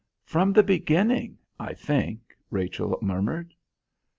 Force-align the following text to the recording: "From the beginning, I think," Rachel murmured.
"From 0.25 0.51
the 0.53 0.63
beginning, 0.63 1.37
I 1.59 1.75
think," 1.75 2.21
Rachel 2.49 2.97
murmured. 3.03 3.53